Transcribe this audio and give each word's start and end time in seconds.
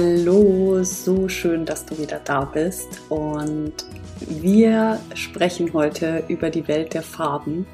Hallo, 0.00 0.84
so 0.84 1.28
schön, 1.28 1.64
dass 1.64 1.84
du 1.84 1.98
wieder 1.98 2.20
da 2.24 2.44
bist 2.44 3.00
und 3.08 3.72
wir 4.20 5.00
sprechen 5.14 5.72
heute 5.72 6.22
über 6.28 6.50
die 6.50 6.68
Welt 6.68 6.94
der 6.94 7.02
Farben, 7.02 7.66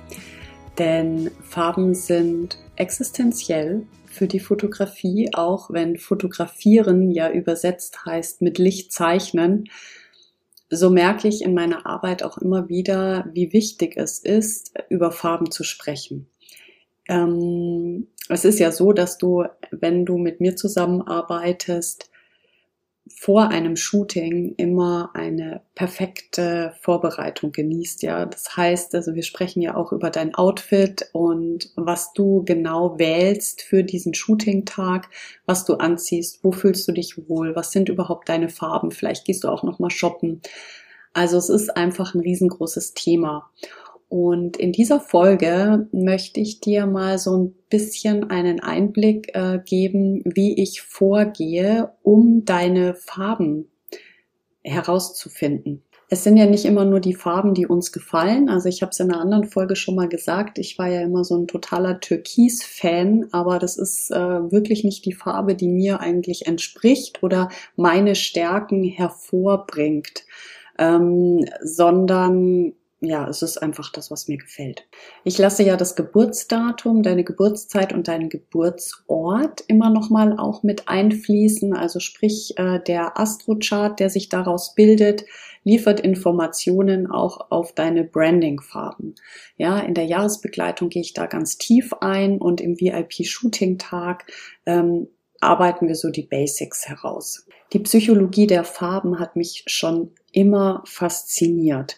denn 0.78 1.30
Farben 1.42 1.94
sind 1.94 2.56
existenziell 2.76 3.86
für 4.06 4.26
die 4.26 4.40
Fotografie, 4.40 5.34
auch 5.34 5.70
wenn 5.70 5.98
fotografieren 5.98 7.10
ja 7.10 7.30
übersetzt 7.30 8.06
heißt 8.06 8.40
mit 8.40 8.56
Licht 8.56 8.90
zeichnen. 8.90 9.68
So 10.70 10.88
merke 10.88 11.28
ich 11.28 11.42
in 11.42 11.52
meiner 11.52 11.84
Arbeit 11.84 12.22
auch 12.22 12.38
immer 12.38 12.70
wieder, 12.70 13.28
wie 13.34 13.52
wichtig 13.52 13.98
es 13.98 14.18
ist, 14.18 14.72
über 14.88 15.12
Farben 15.12 15.50
zu 15.50 15.62
sprechen. 15.62 16.26
Ähm, 17.06 18.08
es 18.30 18.46
ist 18.46 18.60
ja 18.60 18.72
so, 18.72 18.94
dass 18.94 19.18
du, 19.18 19.44
wenn 19.70 20.06
du 20.06 20.16
mit 20.16 20.40
mir 20.40 20.56
zusammenarbeitest, 20.56 22.10
vor 23.16 23.48
einem 23.48 23.76
Shooting 23.76 24.54
immer 24.56 25.10
eine 25.14 25.62
perfekte 25.74 26.74
Vorbereitung 26.80 27.52
genießt, 27.52 28.02
ja. 28.02 28.26
Das 28.26 28.56
heißt, 28.56 28.94
also 28.94 29.14
wir 29.14 29.22
sprechen 29.22 29.62
ja 29.62 29.76
auch 29.76 29.92
über 29.92 30.10
dein 30.10 30.34
Outfit 30.34 31.08
und 31.12 31.70
was 31.76 32.12
du 32.12 32.44
genau 32.44 32.98
wählst 32.98 33.62
für 33.62 33.84
diesen 33.84 34.14
Shooting-Tag, 34.14 35.08
was 35.46 35.64
du 35.64 35.74
anziehst, 35.74 36.42
wo 36.42 36.52
fühlst 36.52 36.86
du 36.88 36.92
dich 36.92 37.28
wohl, 37.28 37.56
was 37.56 37.72
sind 37.72 37.88
überhaupt 37.88 38.28
deine 38.28 38.48
Farben, 38.48 38.90
vielleicht 38.90 39.24
gehst 39.24 39.44
du 39.44 39.48
auch 39.48 39.62
noch 39.62 39.78
mal 39.78 39.90
shoppen. 39.90 40.40
Also 41.12 41.38
es 41.38 41.48
ist 41.48 41.76
einfach 41.76 42.14
ein 42.14 42.20
riesengroßes 42.20 42.94
Thema. 42.94 43.50
Und 44.08 44.56
in 44.56 44.72
dieser 44.72 45.00
Folge 45.00 45.88
möchte 45.92 46.40
ich 46.40 46.60
dir 46.60 46.86
mal 46.86 47.18
so 47.18 47.36
ein 47.36 47.54
bisschen 47.68 48.30
einen 48.30 48.60
Einblick 48.60 49.34
äh, 49.34 49.58
geben, 49.64 50.22
wie 50.24 50.60
ich 50.62 50.82
vorgehe, 50.82 51.92
um 52.02 52.44
deine 52.44 52.94
Farben 52.94 53.68
herauszufinden. 54.62 55.82
Es 56.10 56.22
sind 56.22 56.36
ja 56.36 56.46
nicht 56.46 56.64
immer 56.64 56.84
nur 56.84 57.00
die 57.00 57.14
Farben, 57.14 57.54
die 57.54 57.66
uns 57.66 57.90
gefallen. 57.90 58.48
Also 58.48 58.68
ich 58.68 58.82
habe 58.82 58.90
es 58.90 59.00
in 59.00 59.10
einer 59.10 59.20
anderen 59.20 59.44
Folge 59.44 59.74
schon 59.74 59.94
mal 59.94 60.08
gesagt, 60.08 60.58
ich 60.58 60.78
war 60.78 60.88
ja 60.88 61.00
immer 61.00 61.24
so 61.24 61.36
ein 61.36 61.48
totaler 61.48 61.98
Türkis-Fan, 61.98 63.28
aber 63.32 63.58
das 63.58 63.76
ist 63.76 64.10
äh, 64.10 64.52
wirklich 64.52 64.84
nicht 64.84 65.04
die 65.06 65.14
Farbe, 65.14 65.54
die 65.54 65.68
mir 65.68 66.00
eigentlich 66.00 66.46
entspricht 66.46 67.22
oder 67.22 67.48
meine 67.74 68.14
Stärken 68.14 68.84
hervorbringt, 68.84 70.24
ähm, 70.78 71.46
sondern 71.62 72.74
ja, 73.04 73.28
es 73.28 73.42
ist 73.42 73.58
einfach 73.58 73.92
das, 73.92 74.10
was 74.10 74.28
mir 74.28 74.38
gefällt. 74.38 74.86
Ich 75.24 75.38
lasse 75.38 75.62
ja 75.62 75.76
das 75.76 75.96
Geburtsdatum, 75.96 77.02
deine 77.02 77.24
Geburtszeit 77.24 77.92
und 77.92 78.08
deinen 78.08 78.28
Geburtsort 78.28 79.62
immer 79.68 79.90
noch 79.90 80.10
mal 80.10 80.38
auch 80.38 80.62
mit 80.62 80.88
einfließen. 80.88 81.74
Also 81.74 82.00
sprich, 82.00 82.54
äh, 82.56 82.80
der 82.80 83.18
Astrochart, 83.18 84.00
der 84.00 84.10
sich 84.10 84.28
daraus 84.28 84.74
bildet, 84.74 85.24
liefert 85.64 86.00
Informationen 86.00 87.10
auch 87.10 87.50
auf 87.50 87.72
deine 87.72 88.04
Brandingfarben. 88.04 89.14
Ja, 89.56 89.78
in 89.80 89.94
der 89.94 90.04
Jahresbegleitung 90.04 90.90
gehe 90.90 91.02
ich 91.02 91.14
da 91.14 91.26
ganz 91.26 91.58
tief 91.58 91.92
ein 92.00 92.38
und 92.38 92.60
im 92.60 92.78
VIP-Shooting-Tag 92.78 94.26
ähm, 94.66 95.08
arbeiten 95.40 95.88
wir 95.88 95.94
so 95.94 96.10
die 96.10 96.22
Basics 96.22 96.88
heraus. 96.88 97.46
Die 97.72 97.80
Psychologie 97.80 98.46
der 98.46 98.64
Farben 98.64 99.18
hat 99.18 99.36
mich 99.36 99.64
schon 99.66 100.12
immer 100.32 100.82
fasziniert. 100.86 101.96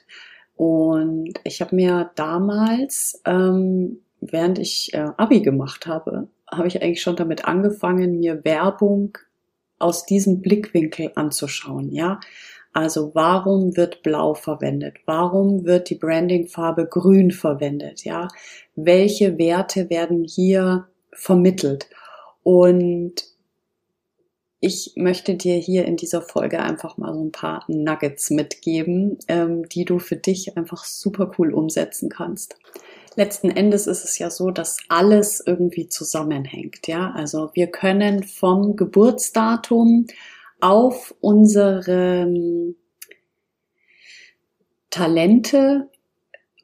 Und 0.56 1.34
ich 1.44 1.60
habe 1.60 1.76
mir 1.76 2.10
damals, 2.14 3.20
ähm, 3.26 4.00
während 4.20 4.58
ich 4.58 4.92
äh, 4.94 5.10
Abi 5.16 5.40
gemacht 5.40 5.86
habe, 5.86 6.28
habe 6.50 6.68
ich 6.68 6.82
eigentlich 6.82 7.02
schon 7.02 7.16
damit 7.16 7.44
angefangen, 7.44 8.18
mir 8.20 8.44
Werbung 8.44 9.18
aus 9.78 10.06
diesem 10.06 10.40
Blickwinkel 10.40 11.12
anzuschauen. 11.14 11.92
Ja, 11.92 12.20
also 12.72 13.10
warum 13.14 13.76
wird 13.76 14.02
Blau 14.02 14.34
verwendet? 14.34 14.96
Warum 15.06 15.64
wird 15.64 15.90
die 15.90 15.94
Brandingfarbe 15.94 16.86
Grün 16.86 17.30
verwendet? 17.30 18.04
Ja, 18.04 18.28
welche 18.74 19.38
Werte 19.38 19.90
werden 19.90 20.24
hier 20.24 20.86
vermittelt? 21.12 21.88
Und 22.42 23.24
ich 24.60 24.94
möchte 24.96 25.34
dir 25.34 25.56
hier 25.56 25.84
in 25.84 25.96
dieser 25.96 26.22
Folge 26.22 26.60
einfach 26.60 26.96
mal 26.96 27.12
so 27.12 27.22
ein 27.22 27.32
paar 27.32 27.64
Nuggets 27.68 28.30
mitgeben, 28.30 29.18
ähm, 29.28 29.68
die 29.68 29.84
du 29.84 29.98
für 29.98 30.16
dich 30.16 30.56
einfach 30.56 30.84
super 30.84 31.32
cool 31.38 31.52
umsetzen 31.52 32.08
kannst. 32.08 32.56
Letzten 33.16 33.50
Endes 33.50 33.86
ist 33.86 34.04
es 34.04 34.18
ja 34.18 34.30
so, 34.30 34.50
dass 34.50 34.78
alles 34.88 35.42
irgendwie 35.44 35.88
zusammenhängt, 35.88 36.86
ja. 36.86 37.12
Also 37.12 37.50
wir 37.54 37.68
können 37.68 38.24
vom 38.24 38.76
Geburtsdatum 38.76 40.06
auf 40.60 41.14
unsere 41.20 42.74
Talente 44.90 45.88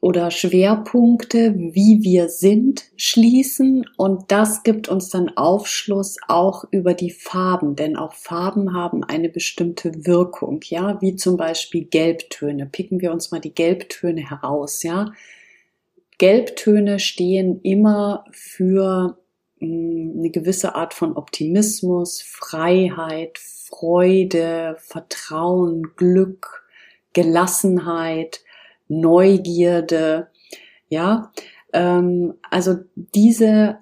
oder 0.03 0.31
Schwerpunkte, 0.31 1.55
wie 1.55 1.99
wir 2.01 2.27
sind, 2.27 2.91
schließen 2.97 3.85
und 3.95 4.33
das 4.33 4.63
gibt 4.63 4.89
uns 4.89 5.07
dann 5.07 5.29
Aufschluss 5.37 6.17
auch 6.27 6.65
über 6.71 6.93
die 6.93 7.09
Farben, 7.09 7.77
denn 7.77 7.95
auch 7.95 8.11
Farben 8.11 8.73
haben 8.73 9.05
eine 9.05 9.29
bestimmte 9.29 10.05
Wirkung, 10.05 10.59
ja, 10.65 11.01
wie 11.01 11.15
zum 11.15 11.37
Beispiel 11.37 11.85
Gelbtöne. 11.85 12.65
Picken 12.65 12.99
wir 12.99 13.13
uns 13.13 13.31
mal 13.31 13.39
die 13.39 13.55
Gelbtöne 13.55 14.29
heraus, 14.29 14.83
ja. 14.83 15.13
Gelbtöne 16.17 16.99
stehen 16.99 17.61
immer 17.61 18.25
für 18.31 19.17
hm, 19.59 20.15
eine 20.17 20.31
gewisse 20.31 20.75
Art 20.75 20.93
von 20.93 21.15
Optimismus, 21.15 22.21
Freiheit, 22.21 23.37
Freude, 23.39 24.75
Vertrauen, 24.79 25.93
Glück, 25.95 26.67
Gelassenheit, 27.13 28.41
Neugierde, 29.01 30.29
ja, 30.87 31.31
ähm, 31.73 32.35
also 32.49 32.75
diese, 32.95 33.79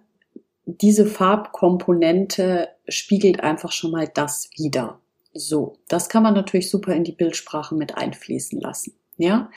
diese 0.65 1.05
Farbkomponente 1.05 2.69
spiegelt 2.87 3.41
einfach 3.41 3.71
schon 3.71 3.91
mal 3.91 4.07
das 4.07 4.49
wieder. 4.57 4.99
So, 5.33 5.77
das 5.87 6.09
kann 6.09 6.23
man 6.23 6.33
natürlich 6.33 6.69
super 6.69 6.93
in 6.93 7.03
die 7.03 7.13
Bildsprache 7.13 7.75
mit 7.75 7.95
einfließen 7.97 8.59
lassen, 8.59 8.93
ja. 9.17 9.49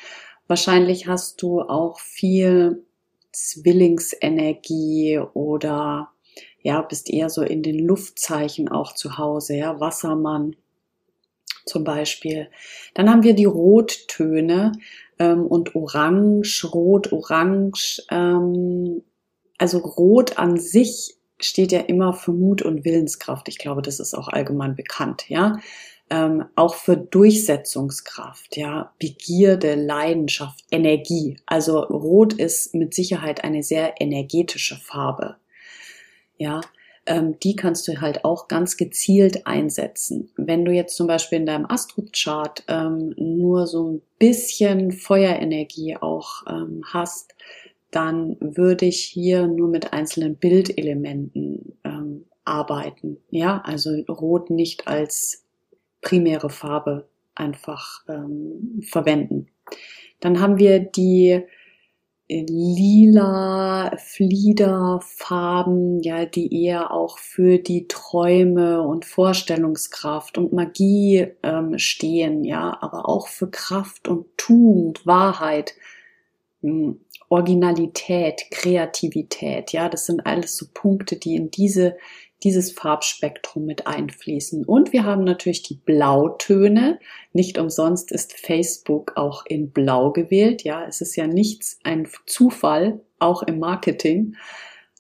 Wahrscheinlich 0.47 1.07
hast 1.07 1.41
du 1.41 1.63
auch 1.63 1.99
viel 1.99 2.85
Zwillingsenergie 3.33 5.19
oder 5.33 6.11
ja, 6.61 6.81
bist 6.83 7.11
eher 7.11 7.31
so 7.31 7.43
in 7.43 7.63
den 7.63 7.79
Luftzeichen 7.79 8.69
auch 8.69 8.95
zu 8.95 9.19
Hause, 9.19 9.57
ja, 9.57 9.81
Wassermann 9.81 10.57
zum 11.65 11.85
Beispiel. 11.85 12.49
Dann 12.95 13.11
haben 13.11 13.23
wir 13.23 13.35
die 13.35 13.45
Rottöne 13.45 14.73
ähm, 15.19 15.47
und 15.47 15.75
Orange, 15.75 16.65
Rot, 16.73 17.13
Orange. 17.13 18.03
Ähm, 18.11 19.03
also 19.59 19.79
Rot 19.79 20.39
an 20.39 20.59
sich 20.59 21.17
steht 21.41 21.73
ja 21.73 21.81
immer 21.81 22.13
für 22.13 22.33
Mut 22.33 22.63
und 22.63 22.85
Willenskraft. 22.85 23.49
Ich 23.49 23.59
glaube, 23.59 23.83
das 23.83 24.01
ist 24.01 24.15
auch 24.15 24.29
allgemein 24.29 24.77
bekannt, 24.77 25.29
ja. 25.29 25.59
Ähm, 26.11 26.45
auch 26.55 26.75
für 26.75 26.99
Durchsetzungskraft, 26.99 28.59
ja, 28.59 28.93
Begierde, 28.99 29.75
Leidenschaft, 29.75 30.63
Energie. 30.71 31.39
Also 31.47 31.79
Rot 31.79 32.35
ist 32.35 32.75
mit 32.75 32.93
Sicherheit 32.93 33.43
eine 33.43 33.63
sehr 33.63 34.01
energetische 34.03 34.77
Farbe, 34.77 35.37
ja 36.37 36.61
ähm, 37.07 37.39
die 37.41 37.57
kannst 37.57 37.87
du 37.89 38.01
halt 38.01 38.25
auch 38.25 38.49
ganz 38.49 38.77
gezielt 38.77 39.47
einsetzen. 39.47 40.31
Wenn 40.37 40.65
du 40.65 40.73
jetzt 40.73 40.97
zum 40.97 41.07
Beispiel 41.07 41.39
in 41.39 41.47
deinem 41.47 41.67
Astrochart 41.67 42.65
ähm, 42.69 43.15
nur 43.17 43.67
so 43.67 43.91
ein 43.91 44.03
bisschen 44.19 44.93
Feuerenergie 44.93 45.97
auch 46.01 46.45
ähm, 46.49 46.83
hast, 46.93 47.35
dann 47.91 48.37
würde 48.41 48.87
ich 48.87 49.05
hier 49.05 49.47
nur 49.47 49.69
mit 49.69 49.93
einzelnen 49.93 50.37
Bildelementen 50.37 51.79
ähm, 51.85 52.25
arbeiten. 52.45 53.19
Ja, 53.31 53.63
also 53.65 53.91
Rot 54.09 54.51
nicht 54.51 54.89
als 54.89 55.45
primäre 56.01 56.51
Farbe 56.51 57.09
einfach 57.35 58.05
ähm, 58.09 58.83
verwenden. 58.83 59.49
Dann 60.21 60.41
haben 60.41 60.59
wir 60.59 60.81
die 60.81 61.43
lila 62.43 63.97
Fliederfarben, 63.97 66.03
ja, 66.03 66.27
die 66.27 66.65
eher 66.65 66.93
auch 66.93 67.19
für 67.19 67.59
die 67.59 67.89
Träume 67.89 68.83
und 68.83 69.05
Vorstellungskraft 69.05 70.39
und 70.39 70.53
Magie 70.53 71.29
ähm, 71.43 71.79
stehen, 71.79 72.45
ja, 72.45 72.77
aber 72.81 73.09
auch 73.09 73.29
für 73.29 73.51
Kraft 73.51 74.09
und 74.09 74.27
Tugend, 74.37 75.07
Wahrheit, 75.07 75.75
Originalität, 77.29 78.45
Kreativität, 78.51 79.73
ja, 79.73 79.89
das 79.89 80.07
sind 80.07 80.27
alles 80.27 80.57
so 80.57 80.67
Punkte, 80.73 81.17
die 81.17 81.37
in 81.37 81.51
diese 81.51 81.97
dieses 82.45 82.73
Farbspektrum 82.73 83.65
mit 83.65 83.87
einfließen. 83.87 84.67
Und 84.67 84.93
wir 84.93 85.05
haben 85.05 85.25
natürlich 85.25 85.63
die 85.63 85.77
Blautöne. 85.77 87.01
Nicht 87.33 87.59
umsonst 87.59 88.13
ist 88.13 88.35
Facebook 88.35 89.17
auch 89.17 89.47
in 89.47 89.71
Blau 89.71 90.13
gewählt. 90.13 90.63
Ja, 90.63 90.87
es 90.87 91.01
ist 91.01 91.17
ja 91.17 91.27
nichts 91.27 91.79
ein 91.85 92.07
Zufall, 92.27 93.01
auch 93.19 93.43
im 93.43 93.59
Marketing. 93.59 94.37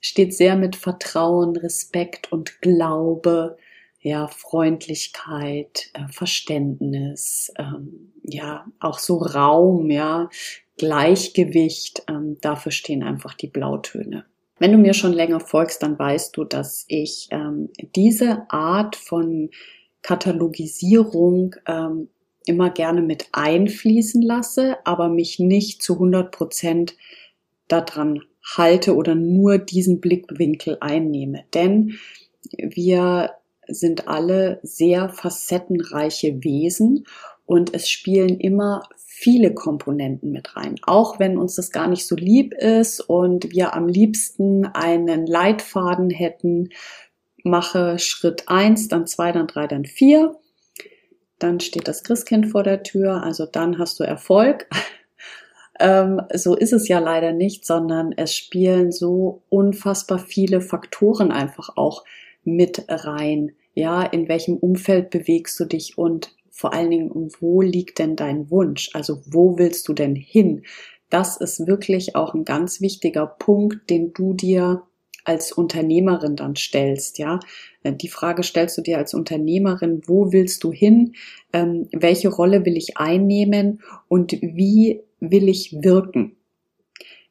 Steht 0.00 0.34
sehr 0.34 0.56
mit 0.56 0.74
Vertrauen, 0.74 1.56
Respekt 1.56 2.32
und 2.32 2.62
Glaube, 2.62 3.58
ja, 4.04 4.28
Freundlichkeit, 4.28 5.90
äh, 5.94 6.06
Verständnis, 6.12 7.50
ähm, 7.58 8.12
ja, 8.22 8.66
auch 8.78 8.98
so 8.98 9.16
Raum, 9.16 9.90
ja, 9.90 10.28
Gleichgewicht. 10.76 12.02
Ähm, 12.06 12.36
dafür 12.42 12.70
stehen 12.70 13.02
einfach 13.02 13.32
die 13.32 13.46
Blautöne. 13.46 14.26
Wenn 14.58 14.72
du 14.72 14.78
mir 14.78 14.92
schon 14.92 15.14
länger 15.14 15.40
folgst, 15.40 15.82
dann 15.82 15.98
weißt 15.98 16.36
du, 16.36 16.44
dass 16.44 16.84
ich 16.88 17.28
ähm, 17.30 17.70
diese 17.96 18.44
Art 18.50 18.94
von 18.94 19.48
Katalogisierung 20.02 21.56
ähm, 21.66 22.10
immer 22.44 22.68
gerne 22.68 23.00
mit 23.00 23.28
einfließen 23.32 24.20
lasse, 24.20 24.76
aber 24.84 25.08
mich 25.08 25.38
nicht 25.38 25.82
zu 25.82 25.94
100 25.94 26.30
Prozent 26.30 26.94
daran 27.68 28.20
halte 28.54 28.96
oder 28.96 29.14
nur 29.14 29.56
diesen 29.56 30.02
Blickwinkel 30.02 30.76
einnehme. 30.82 31.44
Denn 31.54 31.98
wir 32.58 33.30
sind 33.68 34.08
alle 34.08 34.60
sehr 34.62 35.08
facettenreiche 35.08 36.42
Wesen 36.42 37.06
und 37.46 37.74
es 37.74 37.88
spielen 37.88 38.38
immer 38.40 38.82
viele 38.96 39.54
Komponenten 39.54 40.32
mit 40.32 40.56
rein. 40.56 40.76
Auch 40.86 41.18
wenn 41.18 41.38
uns 41.38 41.54
das 41.54 41.70
gar 41.70 41.88
nicht 41.88 42.06
so 42.06 42.16
lieb 42.16 42.52
ist 42.54 43.00
und 43.00 43.52
wir 43.52 43.74
am 43.74 43.88
liebsten 43.88 44.66
einen 44.66 45.26
Leitfaden 45.26 46.10
hätten, 46.10 46.70
mache 47.44 47.98
Schritt 47.98 48.48
eins, 48.48 48.88
dann 48.88 49.06
zwei, 49.06 49.30
dann 49.30 49.46
drei, 49.46 49.66
dann 49.66 49.84
vier. 49.84 50.36
Dann 51.38 51.60
steht 51.60 51.86
das 51.86 52.02
Christkind 52.02 52.48
vor 52.48 52.62
der 52.62 52.82
Tür, 52.82 53.22
also 53.22 53.46
dann 53.46 53.78
hast 53.78 54.00
du 54.00 54.04
Erfolg. 54.04 54.68
ähm, 55.80 56.20
so 56.34 56.56
ist 56.56 56.72
es 56.72 56.88
ja 56.88 56.98
leider 56.98 57.32
nicht, 57.32 57.66
sondern 57.66 58.12
es 58.16 58.34
spielen 58.34 58.90
so 58.90 59.42
unfassbar 59.48 60.18
viele 60.18 60.60
Faktoren 60.60 61.30
einfach 61.30 61.76
auch 61.76 62.04
mit 62.44 62.84
rein. 62.88 63.52
Ja, 63.74 64.02
in 64.02 64.28
welchem 64.28 64.56
Umfeld 64.56 65.10
bewegst 65.10 65.58
du 65.58 65.64
dich 65.64 65.98
und 65.98 66.34
vor 66.50 66.72
allen 66.72 66.90
Dingen, 66.90 67.30
wo 67.40 67.60
liegt 67.60 67.98
denn 67.98 68.14
dein 68.14 68.50
Wunsch? 68.50 68.90
Also 68.94 69.20
wo 69.26 69.58
willst 69.58 69.88
du 69.88 69.92
denn 69.92 70.14
hin? 70.14 70.62
Das 71.10 71.36
ist 71.36 71.66
wirklich 71.66 72.14
auch 72.14 72.34
ein 72.34 72.44
ganz 72.44 72.80
wichtiger 72.80 73.26
Punkt, 73.26 73.90
den 73.90 74.12
du 74.12 74.34
dir 74.34 74.82
als 75.24 75.52
Unternehmerin 75.52 76.36
dann 76.36 76.54
stellst, 76.54 77.18
ja. 77.18 77.40
Die 77.84 78.08
Frage 78.08 78.42
stellst 78.42 78.78
du 78.78 78.82
dir 78.82 78.98
als 78.98 79.14
Unternehmerin, 79.14 80.02
wo 80.06 80.32
willst 80.32 80.64
du 80.64 80.72
hin? 80.72 81.14
Ähm, 81.52 81.88
welche 81.92 82.28
Rolle 82.28 82.64
will 82.64 82.76
ich 82.76 82.96
einnehmen? 82.96 83.82
Und 84.08 84.32
wie 84.32 85.00
will 85.20 85.48
ich 85.48 85.82
wirken? 85.82 86.36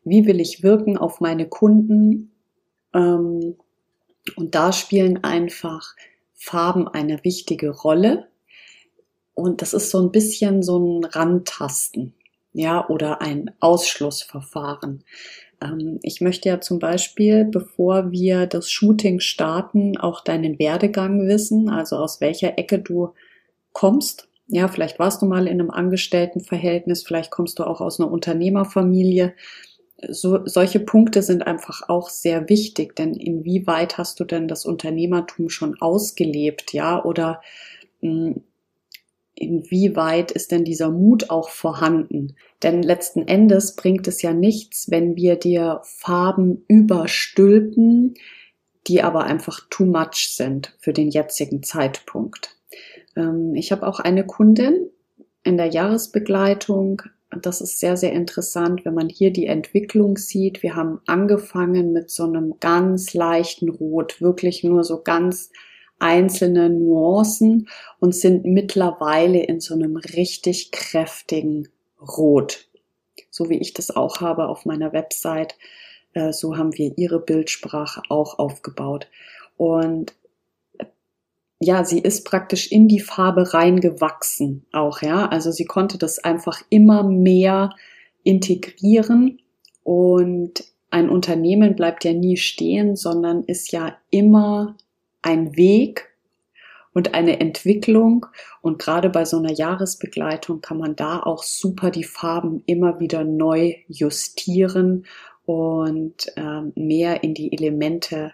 Wie 0.04 0.26
will 0.26 0.40
ich 0.40 0.64
wirken 0.64 0.98
auf 0.98 1.22
meine 1.22 1.48
Kunden? 1.48 2.32
Ähm, 2.94 3.56
und 4.36 4.56
da 4.56 4.72
spielen 4.72 5.24
einfach 5.24 5.96
Farben 6.34 6.88
eine 6.88 7.24
wichtige 7.24 7.70
Rolle. 7.70 8.28
Und 9.34 9.62
das 9.62 9.74
ist 9.74 9.90
so 9.90 10.02
ein 10.02 10.12
bisschen 10.12 10.62
so 10.62 10.80
ein 10.80 11.04
Randtasten, 11.06 12.14
ja, 12.54 12.88
oder 12.88 13.22
ein 13.22 13.52
Ausschlussverfahren. 13.60 15.04
Ähm, 15.62 16.00
ich 16.04 16.22
möchte 16.22 16.50
ja 16.50 16.62
zum 16.62 16.80
Beispiel, 16.80 17.46
bevor 17.46 18.12
wir 18.12 18.46
das 18.46 18.70
Shooting 18.70 19.20
starten, 19.20 19.98
auch 19.98 20.22
deinen 20.22 20.60
Werdegang 20.60 21.28
wissen, 21.28 21.70
also 21.70 21.98
aus 21.98 22.22
welcher 22.22 22.58
Ecke 22.58 22.80
du 22.80 23.14
kommst. 23.72 24.28
Ja, 24.48 24.68
vielleicht 24.68 25.00
warst 25.00 25.22
du 25.22 25.26
mal 25.26 25.48
in 25.48 25.60
einem 25.60 25.72
Angestelltenverhältnis, 25.72 27.04
vielleicht 27.04 27.32
kommst 27.32 27.60
du 27.60 27.64
auch 27.64 27.82
aus 27.82 28.00
einer 28.00 28.12
Unternehmerfamilie. 28.12 29.34
So, 30.10 30.46
solche 30.46 30.80
Punkte 30.80 31.22
sind 31.22 31.46
einfach 31.46 31.90
auch 31.90 32.10
sehr 32.10 32.50
wichtig, 32.50 32.96
denn 32.96 33.14
inwieweit 33.14 33.98
hast 33.98 34.20
du 34.20 34.24
denn 34.24 34.48
das 34.48 34.66
Unternehmertum 34.66 35.50
schon 35.50 35.80
ausgelebt, 35.82 36.74
ja, 36.74 37.04
oder 37.04 37.42
mh, 38.02 38.34
hm, 38.36 38.44
inwieweit 39.36 40.32
ist 40.32 40.52
denn 40.52 40.64
dieser 40.64 40.90
Mut 40.90 41.30
auch 41.30 41.50
vorhanden? 41.50 42.36
Denn 42.62 42.84
letzten 42.84 43.28
Endes 43.28 43.76
bringt 43.76 44.08
es 44.08 44.22
ja 44.22 44.34
nichts, 44.34 44.92
wenn 44.92 45.16
wir 45.16 45.36
dir 45.36 45.82
Farben 45.84 46.64
überstülpen, 46.68 48.16
die 48.88 49.02
aber 49.02 49.24
einfach 49.24 49.62
too 49.70 49.86
much 49.86 50.30
sind 50.36 50.76
für 50.80 50.94
den 50.94 51.10
jetzigen 51.10 51.64
Zeitpunkt. 51.64 52.56
Ähm, 53.16 53.56
ich 53.56 53.72
habe 53.72 53.88
auch 53.88 54.00
eine 54.00 54.26
Kundin 54.26 54.90
in 55.44 55.58
der 55.58 55.68
Jahresbegleitung. 55.68 57.02
Das 57.42 57.62
ist 57.62 57.80
sehr, 57.80 57.98
sehr 57.98 58.14
interessant, 58.14 58.86
wenn 58.86 58.94
man 58.94 59.10
hier 59.10 59.32
die 59.32 59.48
Entwicklung 59.48 60.18
sieht. 60.18 60.64
Wir 60.64 60.76
haben 60.76 61.02
angefangen 61.06 61.94
mit 61.94 62.10
so 62.10 62.24
einem 62.24 62.56
ganz 62.60 63.14
leichten 63.14 63.70
Rot, 63.70 64.22
wirklich 64.22 64.64
nur 64.64 64.84
so 64.84 65.02
ganz 65.02 65.52
einzelne 66.00 66.70
Nuancen 66.70 67.70
und 68.00 68.14
sind 68.14 68.46
mittlerweile 68.46 69.44
in 69.44 69.60
so 69.60 69.74
einem 69.74 69.96
richtig 69.96 70.72
kräftigen 70.72 71.70
Rot. 72.02 72.68
So 73.30 73.50
wie 73.50 73.58
ich 73.58 73.74
das 73.74 73.96
auch 73.96 74.20
habe 74.20 74.48
auf 74.48 74.66
meiner 74.66 74.92
Website. 74.92 75.56
Äh, 76.14 76.34
so 76.34 76.58
haben 76.58 76.78
wir 76.78 76.98
ihre 76.98 77.20
Bildsprache 77.20 78.02
auch 78.10 78.38
aufgebaut. 78.38 79.08
Und 79.58 80.14
ja, 81.64 81.84
sie 81.84 82.00
ist 82.00 82.26
praktisch 82.26 82.72
in 82.72 82.88
die 82.88 83.00
Farbe 83.00 83.54
reingewachsen 83.54 84.66
auch, 84.72 85.02
ja. 85.02 85.28
Also 85.28 85.52
sie 85.52 85.66
konnte 85.66 85.98
das 85.98 86.20
einfach 86.20 86.62
immer 86.70 87.04
mehr 87.04 87.72
integrieren 88.24 89.42
und 89.84 90.64
ein 90.90 91.10
Unternehmen 91.10 91.76
bleibt 91.76 92.06
ja 92.06 92.14
nie 92.14 92.38
stehen, 92.38 92.96
sondern 92.96 93.44
ist 93.44 93.72
ja 93.72 93.98
immer 94.12 94.78
ein 95.24 95.56
Weg 95.56 96.14
und 96.94 97.16
eine 97.16 97.40
Entwicklung. 97.40 98.28
Und 98.62 98.78
gerade 98.80 99.10
bei 99.10 99.26
so 99.26 99.38
einer 99.38 99.52
Jahresbegleitung 99.52 100.62
kann 100.62 100.78
man 100.78 100.96
da 100.96 101.20
auch 101.20 101.44
super 101.44 101.90
die 101.90 102.04
Farben 102.04 102.62
immer 102.68 103.00
wieder 103.00 103.24
neu 103.24 103.74
justieren 103.88 105.06
und 105.46 106.28
ähm, 106.36 106.72
mehr 106.76 107.24
in 107.24 107.34
die 107.34 107.52
Elemente 107.52 108.34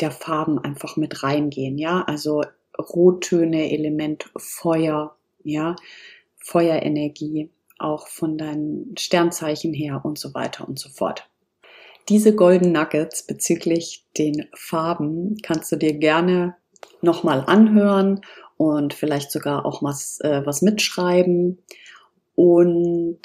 der 0.00 0.10
Farben 0.10 0.58
einfach 0.58 0.96
mit 0.96 1.22
reingehen. 1.22 1.78
Ja, 1.78 2.02
also 2.02 2.42
Rottöne, 2.78 3.72
Element 3.72 4.30
Feuer, 4.36 5.16
ja, 5.42 5.76
Feuerenergie, 6.36 7.50
auch 7.78 8.08
von 8.08 8.38
deinen 8.38 8.96
Sternzeichen 8.96 9.74
her 9.74 10.00
und 10.04 10.18
so 10.18 10.34
weiter 10.34 10.66
und 10.68 10.78
so 10.78 10.88
fort. 10.88 11.28
Diese 12.08 12.34
Golden 12.34 12.72
Nuggets 12.72 13.26
bezüglich 13.26 14.06
den 14.16 14.46
Farben 14.54 15.36
kannst 15.42 15.70
du 15.72 15.76
dir 15.76 15.92
gerne 15.92 16.56
nochmal 17.02 17.44
anhören 17.46 18.22
und 18.56 18.94
vielleicht 18.94 19.30
sogar 19.30 19.66
auch 19.66 19.82
was, 19.82 20.18
äh, 20.20 20.42
was 20.44 20.62
mitschreiben. 20.62 21.58
Und 22.34 23.20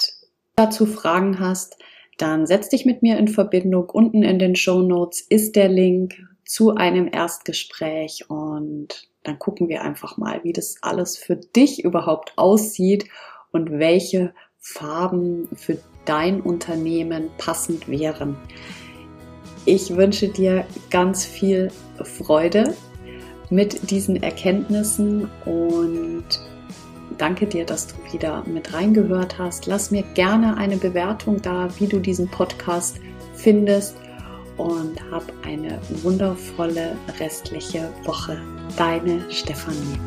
dazu 0.55 0.85
Fragen 0.85 1.39
hast, 1.39 1.77
dann 2.17 2.45
setz 2.45 2.69
dich 2.69 2.85
mit 2.85 3.01
mir 3.01 3.17
in 3.17 3.27
Verbindung. 3.27 3.89
Unten 3.89 4.23
in 4.23 4.37
den 4.37 4.55
Show 4.55 4.81
Notes 4.81 5.21
ist 5.21 5.55
der 5.55 5.69
Link 5.69 6.15
zu 6.53 6.75
einem 6.75 7.09
Erstgespräch 7.11 8.29
und 8.29 9.09
dann 9.23 9.39
gucken 9.39 9.69
wir 9.69 9.81
einfach 9.81 10.17
mal, 10.17 10.43
wie 10.43 10.53
das 10.53 10.75
alles 10.83 11.17
für 11.17 11.35
dich 11.35 11.83
überhaupt 11.83 12.33
aussieht 12.35 13.05
und 13.51 13.71
welche 13.71 14.35
Farben 14.59 15.49
für 15.55 15.79
dein 16.05 16.41
Unternehmen 16.41 17.31
passend 17.39 17.87
wären. 17.87 18.37
Ich 19.65 19.95
wünsche 19.95 20.27
dir 20.27 20.67
ganz 20.91 21.25
viel 21.25 21.71
Freude 22.03 22.75
mit 23.49 23.89
diesen 23.89 24.21
Erkenntnissen 24.21 25.31
und 25.45 26.25
danke 27.17 27.47
dir, 27.47 27.65
dass 27.65 27.87
du 27.87 27.95
wieder 28.13 28.43
mit 28.45 28.73
reingehört 28.73 29.39
hast. 29.39 29.65
Lass 29.65 29.89
mir 29.89 30.03
gerne 30.13 30.55
eine 30.55 30.77
Bewertung 30.77 31.41
da, 31.41 31.69
wie 31.79 31.87
du 31.87 31.97
diesen 31.97 32.29
Podcast 32.29 32.99
findest 33.33 34.02
und 34.57 34.99
hab 35.11 35.23
eine 35.45 35.79
wundervolle 36.03 36.95
restliche 37.19 37.89
Woche. 38.05 38.41
Deine 38.77 39.21
Stefanie. 39.29 39.99